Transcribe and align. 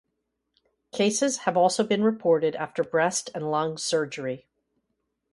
Cases 0.91 1.37
have 1.41 1.55
also 1.55 1.83
been 1.83 2.03
reported 2.03 2.55
after 2.55 2.83
breast 2.83 3.29
and 3.35 3.51
lung 3.51 3.77
surgery. 3.77 4.47